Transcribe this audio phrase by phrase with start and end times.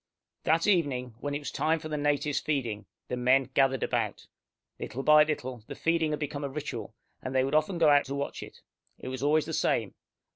[0.45, 4.25] That evening, when it was time for the natives' feeding, the men gathered about.
[4.79, 8.05] Little by little the feeding had become a ritual, and they would often go out
[8.05, 8.61] to watch it.
[8.97, 9.93] It was always the same.